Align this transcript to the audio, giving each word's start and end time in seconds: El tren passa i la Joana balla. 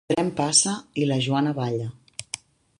El 0.09 0.11
tren 0.13 0.29
passa 0.37 0.73
i 1.03 1.05
la 1.11 1.19
Joana 1.27 1.53
balla. 1.61 1.87